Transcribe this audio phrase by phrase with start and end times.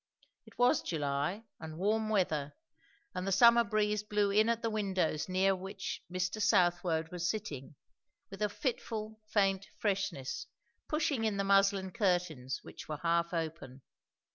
[0.47, 2.55] It was July, and warm weather,
[3.13, 6.41] and the summer breeze blew in at the windows near which Mr.
[6.41, 7.75] Southwode was sitting,
[8.31, 10.47] with a fitful, faint freshness,
[10.87, 13.83] pushing in the muslin curtains which were half open.